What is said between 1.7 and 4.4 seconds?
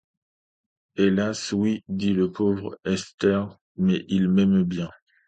dit la pauvre Esther, mais il